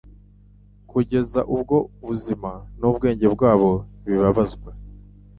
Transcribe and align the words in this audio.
kugeza 0.91 1.39
ubwo 1.55 1.75
ubuzima 2.01 2.51
n’ubwenge 2.79 3.25
bwabo 3.35 3.71
bibabazwa 4.05 4.69